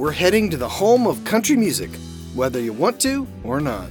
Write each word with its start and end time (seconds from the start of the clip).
we're 0.00 0.10
heading 0.10 0.48
to 0.48 0.56
the 0.56 0.66
home 0.66 1.06
of 1.06 1.22
country 1.26 1.54
music, 1.54 1.90
whether 2.34 2.58
you 2.58 2.72
want 2.72 2.98
to 2.98 3.26
or 3.44 3.60
not. 3.60 3.86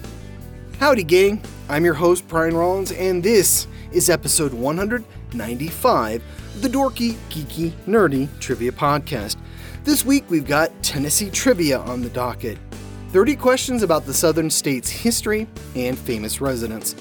Howdy, 0.80 1.04
gang. 1.04 1.40
I'm 1.70 1.86
your 1.86 1.94
host, 1.94 2.28
Brian 2.28 2.58
Rollins, 2.58 2.92
and 2.92 3.22
this 3.22 3.68
is 3.92 4.10
episode 4.10 4.52
195 4.52 6.24
of 6.56 6.62
the 6.64 6.68
Dorky, 6.68 7.14
Geeky, 7.30 7.70
Nerdy 7.86 8.28
Trivia 8.40 8.72
Podcast. 8.72 9.38
This 9.84 10.04
week 10.04 10.28
we've 10.32 10.48
got 10.48 10.72
Tennessee 10.82 11.30
trivia 11.30 11.78
on 11.78 12.02
the 12.02 12.10
docket 12.10 12.58
30 13.10 13.36
questions 13.36 13.84
about 13.84 14.08
the 14.08 14.14
southern 14.14 14.50
state's 14.50 14.90
history 14.90 15.48
and 15.76 15.96
famous 15.96 16.42
residents. 16.42 16.96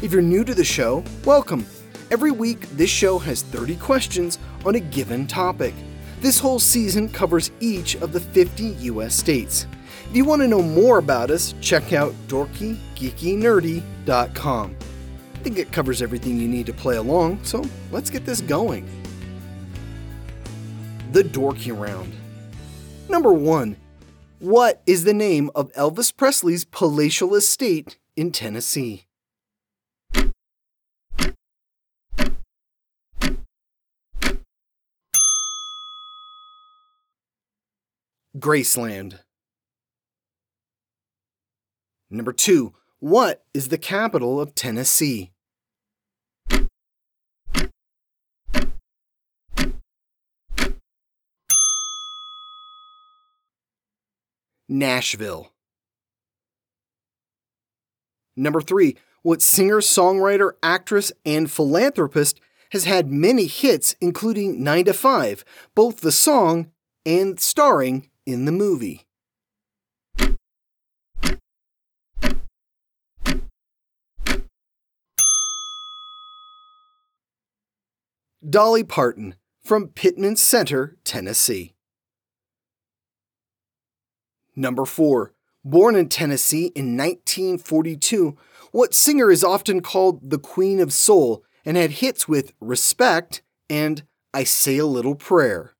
If 0.00 0.12
you're 0.12 0.22
new 0.22 0.44
to 0.44 0.54
the 0.54 0.64
show, 0.64 1.04
welcome. 1.26 1.66
Every 2.10 2.30
week, 2.30 2.70
this 2.70 2.88
show 2.88 3.18
has 3.18 3.42
30 3.42 3.76
questions 3.76 4.38
on 4.64 4.76
a 4.76 4.80
given 4.80 5.26
topic. 5.26 5.74
This 6.20 6.38
whole 6.38 6.58
season 6.58 7.08
covers 7.08 7.50
each 7.60 7.96
of 7.96 8.12
the 8.12 8.20
50 8.20 8.64
US 8.64 9.16
states. 9.16 9.66
If 10.10 10.16
you 10.16 10.26
want 10.26 10.42
to 10.42 10.48
know 10.48 10.60
more 10.60 10.98
about 10.98 11.30
us, 11.30 11.54
check 11.62 11.94
out 11.94 12.12
dorkygeekynerdy.com. 12.28 14.76
I 15.34 15.38
think 15.38 15.56
it 15.56 15.72
covers 15.72 16.02
everything 16.02 16.38
you 16.38 16.46
need 16.46 16.66
to 16.66 16.74
play 16.74 16.96
along, 16.96 17.42
so 17.42 17.64
let's 17.90 18.10
get 18.10 18.26
this 18.26 18.42
going. 18.42 18.86
The 21.12 21.22
Dorky 21.22 21.74
Round. 21.74 22.12
Number 23.08 23.32
1. 23.32 23.76
What 24.40 24.82
is 24.86 25.04
the 25.04 25.14
name 25.14 25.50
of 25.54 25.72
Elvis 25.72 26.14
Presley's 26.14 26.66
palatial 26.66 27.34
estate 27.34 27.96
in 28.14 28.30
Tennessee? 28.30 29.06
Graceland. 38.38 39.20
Number 42.08 42.32
two, 42.32 42.74
what 42.98 43.44
is 43.54 43.68
the 43.68 43.78
capital 43.78 44.40
of 44.40 44.54
Tennessee? 44.54 45.32
Nashville. 54.68 55.52
Number 58.36 58.60
three, 58.60 58.96
what 59.22 59.42
singer, 59.42 59.80
songwriter, 59.80 60.52
actress, 60.62 61.12
and 61.26 61.50
philanthropist 61.50 62.40
has 62.70 62.84
had 62.84 63.10
many 63.10 63.46
hits, 63.46 63.96
including 64.00 64.62
9 64.62 64.84
to 64.84 64.92
5, 64.92 65.44
both 65.74 66.00
the 66.00 66.12
song 66.12 66.70
and 67.04 67.40
starring 67.40 68.09
in 68.30 68.44
the 68.44 68.52
movie? 68.52 69.06
Dolly 78.48 78.82
Parton 78.82 79.34
from 79.62 79.88
Pittman 79.88 80.36
Center, 80.36 80.96
Tennessee. 81.04 81.74
Number 84.56 84.84
4. 84.84 85.32
Born 85.62 85.94
in 85.94 86.08
Tennessee 86.08 86.72
in 86.74 86.96
1942, 86.96 88.36
what 88.72 88.94
singer 88.94 89.30
is 89.30 89.44
often 89.44 89.82
called 89.82 90.30
the 90.30 90.38
Queen 90.38 90.80
of 90.80 90.92
Soul 90.92 91.44
and 91.66 91.76
had 91.76 91.90
hits 91.92 92.26
with 92.26 92.54
Respect 92.60 93.42
and 93.68 94.04
I 94.32 94.44
Say 94.44 94.78
a 94.78 94.86
Little 94.86 95.14
Prayer? 95.14 95.74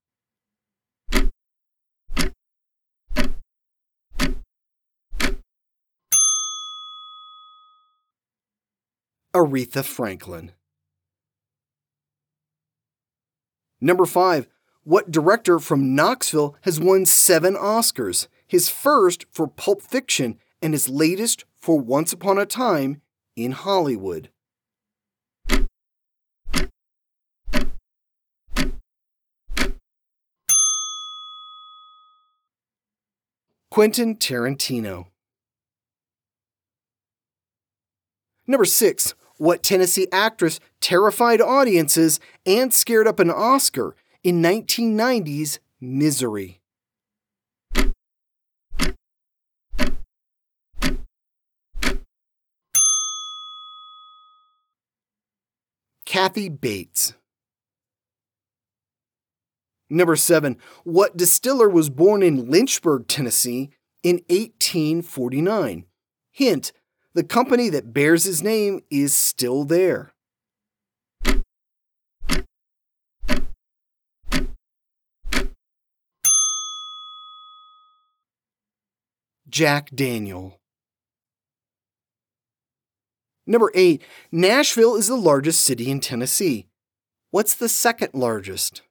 Aretha 9.33 9.85
Franklin. 9.85 10.53
Number 13.81 14.05
5. 14.05 14.49
What 14.83 15.11
director 15.11 15.59
from 15.59 15.95
Knoxville 15.95 16.57
has 16.63 16.81
won 16.81 17.07
seven 17.07 17.55
Oscars? 17.55 18.27
His 18.47 18.69
first 18.69 19.27
for 19.31 19.47
Pulp 19.47 19.83
Fiction 19.83 20.39
and 20.61 20.75
his 20.75 20.89
latest 20.89 21.45
for 21.57 21.79
Once 21.79 22.13
Upon 22.13 22.39
a 22.39 22.47
Time 22.47 23.03
in 23.37 23.53
Hollywood. 23.53 24.31
Quentin 33.71 34.17
Tarantino. 34.17 35.07
Number 38.49 38.65
6. 38.65 39.15
What 39.41 39.63
Tennessee 39.63 40.07
actress 40.13 40.61
terrified 40.83 41.41
audiences 41.41 42.21
and 42.45 42.75
scared 42.75 43.09
up 43.09 43.19
an 43.21 43.31
Oscar 43.31 43.97
in 44.23 44.43
1990's 44.43 45.61
Misery? 45.81 46.61
Kathy 56.05 56.51
Bates. 56.51 57.15
Number 59.89 60.17
7. 60.17 60.59
What 60.85 61.17
distiller 61.17 61.71
was 61.71 61.89
born 61.89 62.23
in 62.23 62.51
Lynchburg, 62.51 63.09
Tennessee 63.09 63.71
in 64.03 64.17
1849? 64.29 65.87
Hint 66.31 66.73
the 67.15 67.25
company 67.25 67.69
that 67.69 67.93
bears 67.93 68.25
his 68.25 68.43
name 68.43 68.83
is 68.91 69.15
still 69.15 69.65
there. 69.65 70.13
Jack 79.49 79.91
Daniel. 79.93 80.61
Number 83.47 83.73
8. 83.75 84.01
Nashville 84.31 84.95
is 84.95 85.09
the 85.09 85.17
largest 85.17 85.63
city 85.63 85.91
in 85.91 85.99
Tennessee. 85.99 86.69
What's 87.33 87.55
the 87.55 87.69
second 87.69 88.11
largest? 88.15 88.83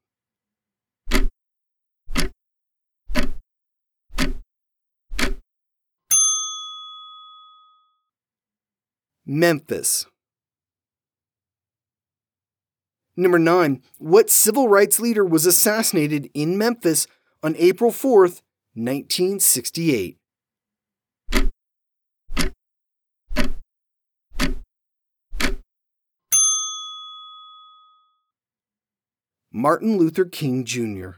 Memphis. 9.31 10.07
Number 13.15 13.37
9. 13.37 13.83
What 13.99 14.31
civil 14.31 14.67
rights 14.67 14.99
leader 14.99 15.23
was 15.23 15.45
assassinated 15.45 16.31
in 16.33 16.57
Memphis 16.57 17.05
on 17.43 17.55
April 17.59 17.91
4th, 17.91 18.41
1968? 18.73 20.17
Martin 29.51 29.97
Luther 29.99 30.25
King 30.25 30.65
Jr. 30.65 31.09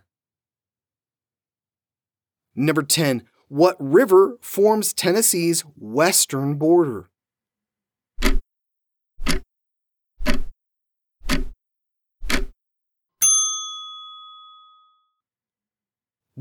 Number 2.53 2.83
10. 2.83 3.23
What 3.47 3.77
river 3.79 4.37
forms 4.41 4.91
Tennessee's 4.91 5.61
western 5.77 6.55
border? 6.55 7.07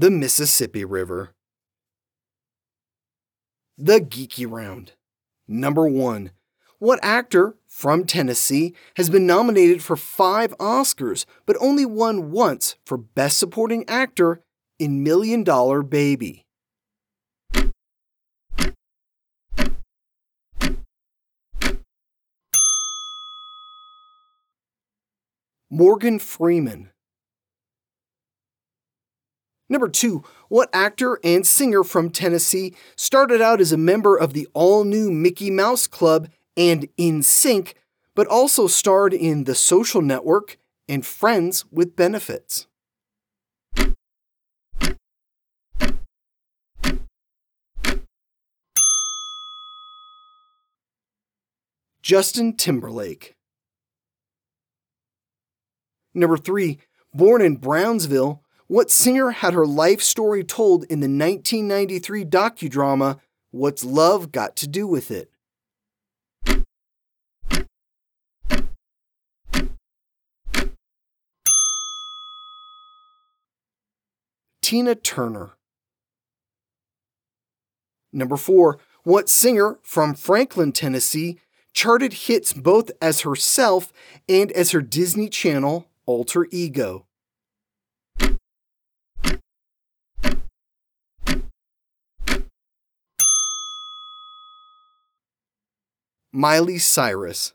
The 0.00 0.10
Mississippi 0.10 0.82
River. 0.82 1.34
The 3.76 4.00
Geeky 4.00 4.50
Round. 4.50 4.92
Number 5.46 5.86
1. 5.86 6.30
What 6.78 6.98
actor 7.02 7.56
from 7.68 8.06
Tennessee 8.06 8.74
has 8.96 9.10
been 9.10 9.26
nominated 9.26 9.82
for 9.82 9.96
five 9.96 10.56
Oscars 10.56 11.26
but 11.44 11.58
only 11.60 11.84
won 11.84 12.30
once 12.30 12.76
for 12.86 12.96
Best 12.96 13.36
Supporting 13.36 13.86
Actor 13.90 14.42
in 14.78 15.02
Million 15.02 15.44
Dollar 15.44 15.82
Baby? 15.82 16.46
Morgan 25.68 26.18
Freeman. 26.18 26.88
Number 29.70 29.88
two, 29.88 30.24
what 30.48 30.68
actor 30.72 31.20
and 31.22 31.46
singer 31.46 31.84
from 31.84 32.10
Tennessee 32.10 32.74
started 32.96 33.40
out 33.40 33.60
as 33.60 33.70
a 33.70 33.76
member 33.76 34.16
of 34.16 34.32
the 34.32 34.48
all 34.52 34.82
new 34.82 35.12
Mickey 35.12 35.48
Mouse 35.48 35.86
Club 35.86 36.28
and 36.56 36.88
NSYNC, 36.98 37.74
but 38.16 38.26
also 38.26 38.66
starred 38.66 39.14
in 39.14 39.44
The 39.44 39.54
Social 39.54 40.02
Network 40.02 40.58
and 40.88 41.06
Friends 41.06 41.64
with 41.70 41.94
Benefits? 41.94 42.66
Justin 52.02 52.56
Timberlake. 52.56 53.36
Number 56.12 56.36
three, 56.36 56.80
born 57.14 57.40
in 57.40 57.54
Brownsville, 57.54 58.42
what 58.70 58.88
singer 58.88 59.32
had 59.32 59.52
her 59.52 59.66
life 59.66 60.00
story 60.00 60.44
told 60.44 60.84
in 60.84 61.00
the 61.00 61.08
1993 61.08 62.24
docudrama 62.24 63.18
What's 63.50 63.84
Love 63.84 64.30
Got 64.30 64.54
to 64.58 64.68
Do 64.68 64.86
with 64.86 65.10
It? 65.10 65.28
Tina 74.62 74.94
Turner. 74.94 75.50
Number 78.12 78.36
4. 78.36 78.78
What 79.02 79.28
singer 79.28 79.80
from 79.82 80.14
Franklin, 80.14 80.70
Tennessee 80.70 81.40
charted 81.74 82.12
hits 82.12 82.52
both 82.52 82.92
as 83.02 83.22
herself 83.22 83.92
and 84.28 84.52
as 84.52 84.70
her 84.70 84.80
Disney 84.80 85.28
Channel 85.28 85.88
alter 86.06 86.46
ego? 86.52 87.06
Miley 96.32 96.78
Cyrus. 96.78 97.54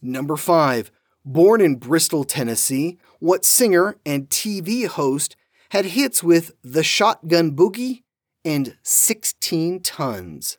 Number 0.00 0.36
5. 0.36 0.90
Born 1.24 1.60
in 1.60 1.76
Bristol, 1.76 2.24
Tennessee, 2.24 2.98
what 3.20 3.44
singer 3.44 3.96
and 4.04 4.28
TV 4.28 4.88
host 4.88 5.36
had 5.70 5.84
hits 5.84 6.20
with 6.22 6.50
The 6.64 6.82
Shotgun 6.82 7.54
Boogie 7.54 8.02
and 8.44 8.76
16 8.82 9.80
Tons? 9.80 10.58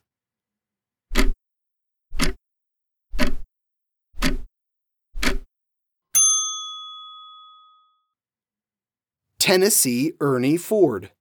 Tennessee 9.37 10.13
Ernie 10.21 10.55
Ford. 10.55 11.11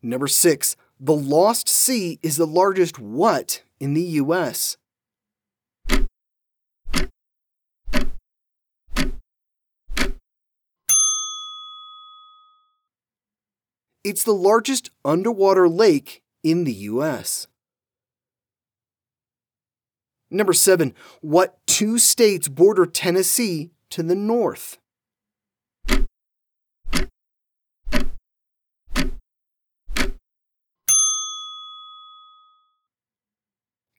Number 0.00 0.26
6. 0.26 0.76
The 1.00 1.14
Lost 1.14 1.68
Sea 1.68 2.20
is 2.22 2.36
the 2.36 2.46
largest 2.46 3.00
what 3.00 3.62
in 3.80 3.94
the 3.94 4.02
U.S.? 4.02 4.76
It's 14.04 14.22
the 14.22 14.32
largest 14.32 14.90
underwater 15.04 15.68
lake 15.68 16.22
in 16.44 16.64
the 16.64 16.72
U.S. 16.72 17.48
Number 20.30 20.52
7. 20.52 20.94
What 21.22 21.58
two 21.66 21.98
states 21.98 22.48
border 22.48 22.86
Tennessee 22.86 23.70
to 23.90 24.02
the 24.02 24.14
north? 24.14 24.78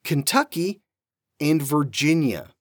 Kentucky 0.05 0.81
and 1.41 1.59
Virginia. 1.61 2.51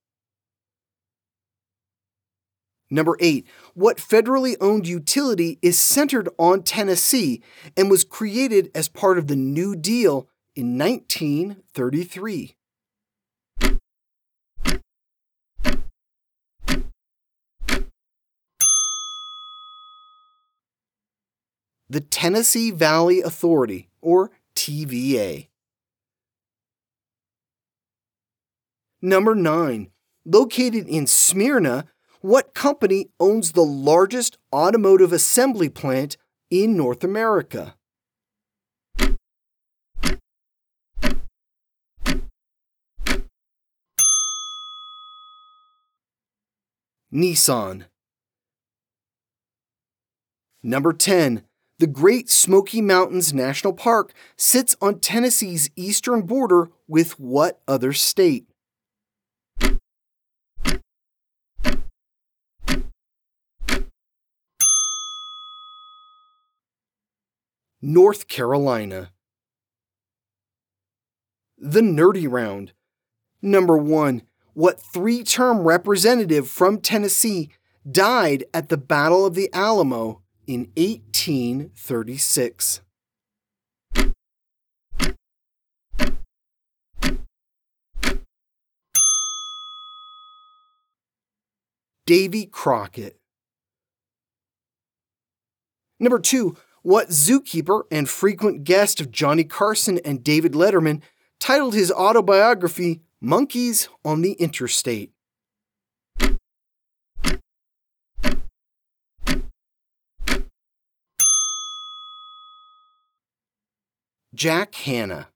Number 2.90 3.18
eight, 3.20 3.46
what 3.74 3.98
federally 3.98 4.56
owned 4.62 4.88
utility 4.88 5.58
is 5.60 5.78
centered 5.78 6.30
on 6.38 6.62
Tennessee 6.62 7.42
and 7.76 7.90
was 7.90 8.02
created 8.02 8.70
as 8.74 8.88
part 8.88 9.18
of 9.18 9.26
the 9.26 9.36
New 9.36 9.76
Deal 9.76 10.26
in 10.56 10.78
1933? 10.78 12.56
The 21.90 22.00
Tennessee 22.00 22.70
Valley 22.70 23.20
Authority, 23.20 23.90
or 24.00 24.30
TVA. 24.56 25.48
Number 29.04 29.34
9. 29.34 29.90
Located 30.24 30.88
in 30.88 31.06
Smyrna, 31.06 31.84
what 32.22 32.54
company 32.54 33.10
owns 33.20 33.52
the 33.52 33.60
largest 33.60 34.38
automotive 34.50 35.12
assembly 35.12 35.68
plant 35.68 36.16
in 36.50 36.74
North 36.74 37.04
America? 37.04 37.74
Nissan. 47.12 47.84
Number 50.62 50.94
10. 50.94 51.42
The 51.78 51.86
Great 51.86 52.30
Smoky 52.30 52.80
Mountains 52.80 53.34
National 53.34 53.74
Park 53.74 54.14
sits 54.38 54.74
on 54.80 55.00
Tennessee's 55.00 55.68
eastern 55.76 56.22
border 56.22 56.70
with 56.88 57.20
what 57.20 57.60
other 57.68 57.92
state? 57.92 58.46
North 67.86 68.28
Carolina. 68.28 69.12
The 71.58 71.82
Nerdy 71.82 72.26
Round. 72.26 72.72
Number 73.42 73.76
1. 73.76 74.22
What 74.54 74.80
three 74.80 75.22
term 75.22 75.64
representative 75.64 76.48
from 76.48 76.80
Tennessee 76.80 77.50
died 77.88 78.44
at 78.54 78.70
the 78.70 78.78
Battle 78.78 79.26
of 79.26 79.34
the 79.34 79.52
Alamo 79.52 80.22
in 80.46 80.70
1836? 80.78 82.80
Davy 92.06 92.46
Crockett. 92.46 93.18
Number 96.00 96.18
two, 96.18 96.56
what 96.84 97.08
zookeeper 97.08 97.84
and 97.90 98.08
frequent 98.08 98.62
guest 98.62 99.00
of 99.00 99.10
Johnny 99.10 99.42
Carson 99.42 99.98
and 100.04 100.22
David 100.22 100.52
Letterman 100.52 101.00
titled 101.40 101.72
his 101.72 101.90
autobiography 101.90 103.00
Monkeys 103.22 103.88
on 104.04 104.20
the 104.20 104.32
Interstate. 104.32 105.10
Jack 114.34 114.74
Hanna. 114.74 115.28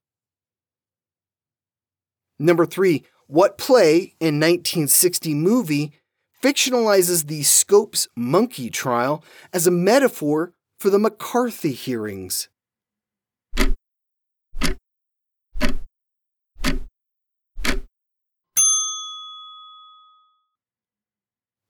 Number 2.38 2.66
three, 2.66 3.04
what 3.26 3.56
play 3.56 4.14
in 4.20 4.38
1960 4.38 5.32
movie 5.32 5.92
fictionalizes 6.42 7.26
the 7.26 7.42
Scopes 7.42 8.06
monkey 8.14 8.68
trial 8.68 9.24
as 9.54 9.66
a 9.66 9.70
metaphor 9.70 10.52
for 10.78 10.90
the 10.90 10.98
McCarthy 10.98 11.72
hearings. 11.72 12.48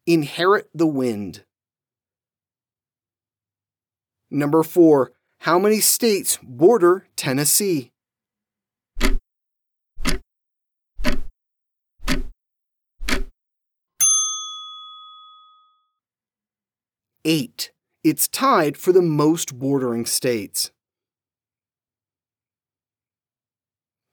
Inherit 0.06 0.68
the 0.74 0.86
Wind. 0.86 1.44
Number 4.30 4.62
4. 4.62 5.12
How 5.40 5.58
many 5.58 5.80
states 5.80 6.38
border 6.42 7.06
Tennessee? 7.16 7.92
Eight. 17.24 17.70
It's 18.08 18.26
tied 18.26 18.78
for 18.78 18.90
the 18.90 19.02
most 19.02 19.58
bordering 19.58 20.06
states. 20.06 20.70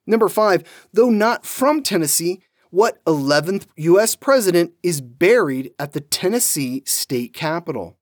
Number 0.06 0.28
five, 0.28 0.64
though 0.92 1.08
not 1.08 1.46
from 1.46 1.82
Tennessee, 1.82 2.42
what 2.68 3.02
11th 3.06 3.64
U.S. 3.76 4.14
president 4.14 4.74
is 4.82 5.00
buried 5.00 5.70
at 5.78 5.92
the 5.92 6.02
Tennessee 6.02 6.82
state 6.84 7.32
capitol? 7.32 7.96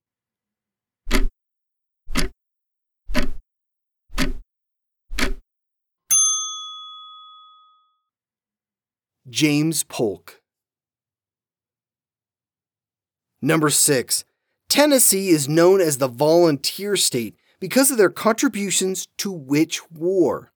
James 9.30 9.84
Polk. 9.84 10.40
Number 13.40 13.70
six, 13.70 14.24
Tennessee 14.74 15.28
is 15.28 15.48
known 15.48 15.80
as 15.80 15.98
the 15.98 16.08
Volunteer 16.08 16.96
State 16.96 17.36
because 17.60 17.92
of 17.92 17.96
their 17.96 18.10
contributions 18.10 19.06
to 19.18 19.30
which 19.30 19.88
war? 19.88 20.50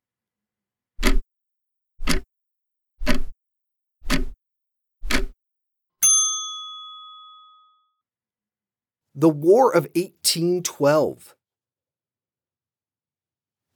The 9.15 9.29
War 9.29 9.71
of 9.73 9.85
1812. 9.95 11.37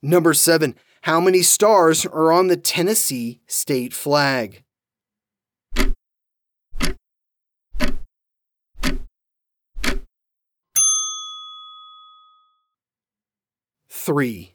Number 0.01 0.33
7. 0.33 0.75
How 1.03 1.21
many 1.21 1.41
stars 1.41 2.05
are 2.05 2.33
on 2.33 2.47
the 2.47 2.57
Tennessee 2.57 3.39
state 3.47 3.93
flag? 3.93 4.62
Three. 14.05 14.53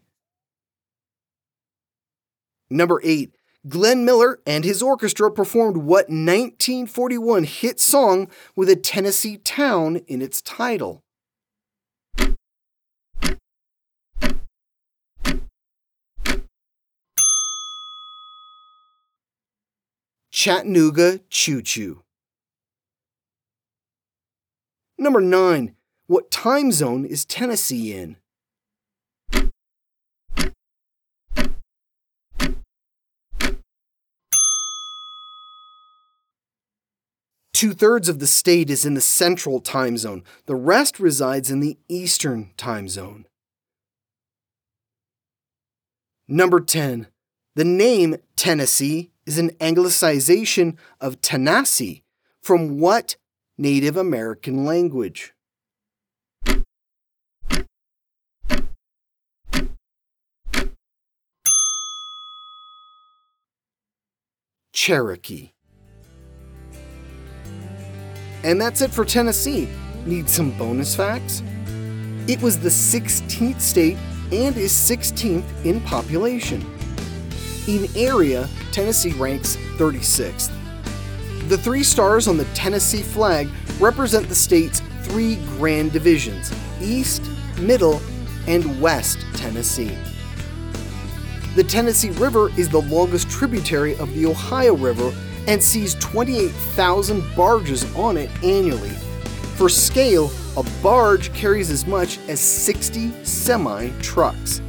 Number 2.69 3.01
8. 3.03 3.35
Glenn 3.67 4.05
Miller 4.05 4.41
and 4.47 4.63
his 4.63 4.83
orchestra 4.83 5.33
performed 5.33 5.79
what 5.79 6.11
1941 6.11 7.45
hit 7.45 7.81
song 7.81 8.29
with 8.55 8.69
a 8.69 8.77
Tennessee 8.77 9.39
town 9.39 10.03
in 10.07 10.21
its 10.21 10.43
title? 10.43 11.03
Chattanooga 20.31 21.21
Choo 21.31 21.63
Choo. 21.63 22.03
Number 24.99 25.23
9. 25.23 25.75
What 26.07 26.31
time 26.31 26.71
zone 26.71 27.07
is 27.07 27.25
Tennessee 27.25 27.95
in? 27.95 28.18
Two 37.59 37.73
thirds 37.73 38.09
of 38.09 38.21
the 38.21 38.29
state 38.29 38.71
is 38.71 38.87
in 38.87 38.95
the 38.95 39.01
central 39.01 39.59
time 39.59 39.99
zone, 39.99 40.23
the 40.47 40.55
rest 40.55 41.01
resides 41.01 41.51
in 41.51 41.59
the 41.59 41.77
eastern 41.89 42.53
time 42.57 42.89
zone. 42.89 43.27
Number 46.29 46.61
10. 46.61 47.09
The 47.57 47.65
name 47.65 48.19
Tennessee 48.37 49.11
is 49.27 49.39
an 49.39 49.51
anglicization 49.59 50.77
of 51.01 51.21
Tanasi 51.21 52.05
from 52.41 52.79
what 52.79 53.17
Native 53.59 53.97
American 53.97 54.65
language? 54.65 55.35
Cherokee. 64.73 65.55
And 68.45 68.61
that's 68.61 68.81
it 68.81 68.91
for 68.91 69.05
Tennessee. 69.05 69.69
Need 70.07 70.29
some 70.29 70.57
bonus 70.57 70.95
facts? 70.95 71.43
It 72.29 72.41
was 72.41 72.59
the 72.59 72.69
16th 72.69 73.61
state 73.61 73.97
and 74.31 74.57
is 74.57 74.73
16th 74.73 75.65
in 75.65 75.81
population. 75.81 76.65
In 77.67 77.89
area, 77.97 78.49
Tennessee 78.73 79.13
ranks 79.13 79.57
36th. 79.77 80.51
The 81.49 81.59
three 81.59 81.83
stars 81.83 82.29
on 82.29 82.37
the 82.37 82.45
Tennessee 82.47 83.03
flag 83.03 83.49
represent 83.81 84.29
the 84.29 84.35
state's 84.35 84.81
three 85.03 85.37
grand 85.57 85.93
divisions 85.93 86.53
East, 86.81 87.23
Middle, 87.59 88.01
and 88.47 88.81
West 88.81 89.19
Tennessee. 89.35 89.97
The 91.57 91.65
Tennessee 91.65 92.11
River 92.11 92.51
is 92.59 92.69
the 92.69 92.83
longest 92.83 93.29
tributary 93.31 93.97
of 93.97 94.15
the 94.15 94.27
Ohio 94.27 94.77
River 94.77 95.13
and 95.49 95.63
sees 95.63 95.95
28,000 95.95 97.25
barges 97.35 97.93
on 97.97 98.19
it 98.19 98.31
annually. 98.45 98.91
For 99.57 99.69
scale, 99.69 100.31
a 100.57 100.63
barge 100.83 101.33
carries 101.33 101.71
as 101.71 101.87
much 101.87 102.19
as 102.29 102.39
60 102.39 103.25
semi 103.25 103.89
trucks. 104.01 104.61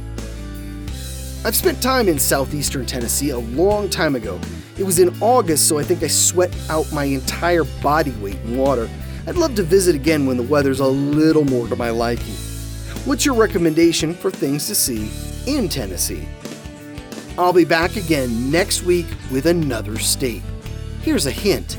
I've 1.44 1.54
spent 1.54 1.82
time 1.82 2.08
in 2.08 2.18
southeastern 2.18 2.86
Tennessee 2.86 3.30
a 3.30 3.38
long 3.38 3.88
time 3.88 4.14
ago. 4.14 4.40
It 4.78 4.84
was 4.84 4.98
in 4.98 5.14
August, 5.22 5.68
so 5.68 5.78
I 5.78 5.82
think 5.82 6.02
I 6.02 6.06
sweat 6.06 6.54
out 6.70 6.90
my 6.92 7.04
entire 7.04 7.64
body 7.82 8.12
weight 8.12 8.40
in 8.44 8.56
water. 8.56 8.88
I'd 9.26 9.36
love 9.36 9.54
to 9.56 9.62
visit 9.62 9.94
again 9.94 10.26
when 10.26 10.38
the 10.38 10.42
weather's 10.42 10.80
a 10.80 10.86
little 10.86 11.44
more 11.44 11.68
to 11.68 11.76
my 11.76 11.90
liking. 11.90 12.34
What's 13.04 13.26
your 13.26 13.34
recommendation 13.34 14.14
for 14.14 14.30
things 14.30 14.66
to 14.68 14.74
see 14.74 15.10
in 15.46 15.68
Tennessee? 15.68 16.26
I'll 17.36 17.52
be 17.52 17.64
back 17.64 17.96
again 17.96 18.50
next 18.50 18.82
week 18.82 19.06
with 19.30 19.46
another 19.46 19.98
state. 19.98 20.42
Here's 21.02 21.24
a 21.24 21.30
hint. 21.30 21.78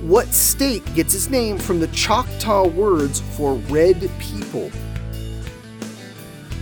What 0.00 0.28
state 0.28 0.84
gets 0.94 1.12
its 1.12 1.28
name 1.28 1.58
from 1.58 1.80
the 1.80 1.88
Choctaw 1.88 2.68
words 2.68 3.20
for 3.36 3.54
red 3.54 4.08
people? 4.20 4.70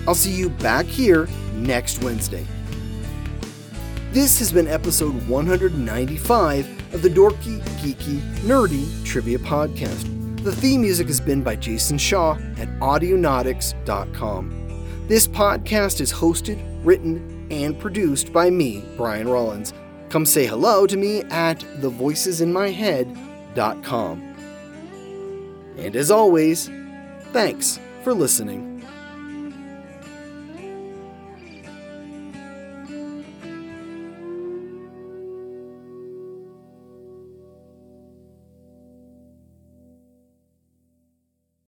I'll 0.08 0.14
see 0.14 0.32
you 0.32 0.48
back 0.48 0.86
here 0.86 1.26
next 1.52 2.02
Wednesday. 2.02 2.46
This 4.10 4.38
has 4.38 4.50
been 4.50 4.66
episode 4.66 5.28
195 5.28 6.94
of 6.94 7.02
the 7.02 7.10
Dorky, 7.10 7.60
Geeky, 7.82 8.20
Nerdy 8.40 9.04
Trivia 9.04 9.38
Podcast. 9.38 10.42
The 10.42 10.52
theme 10.52 10.80
music 10.80 11.08
has 11.08 11.20
been 11.20 11.42
by 11.42 11.56
Jason 11.56 11.98
Shaw 11.98 12.38
at 12.56 12.68
Audionautix.com. 12.80 15.06
This 15.08 15.28
podcast 15.28 16.00
is 16.00 16.10
hosted, 16.10 16.58
written, 16.82 17.46
and 17.50 17.78
produced 17.78 18.32
by 18.32 18.48
me, 18.48 18.82
Brian 18.96 19.28
Rollins. 19.28 19.74
Come 20.08 20.26
say 20.26 20.46
hello 20.46 20.86
to 20.86 20.96
me 20.96 21.22
at 21.24 21.58
thevoicesinmyhead.com. 21.60 24.22
And 25.78 25.96
as 25.96 26.10
always, 26.10 26.70
thanks 27.32 27.78
for 28.02 28.14
listening. 28.14 28.75